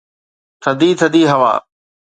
[0.61, 1.53] ٿڌي ٿڌي هوا